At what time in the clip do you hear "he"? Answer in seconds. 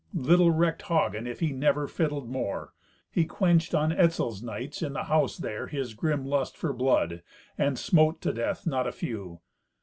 1.41-1.51, 3.11-3.23